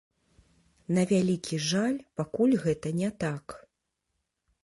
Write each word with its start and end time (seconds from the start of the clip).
На 0.97 1.01
вялікі 1.11 1.59
жаль, 1.71 1.97
пакуль 2.21 2.57
гэта 2.65 2.87
не 3.01 3.09
так. 3.27 3.45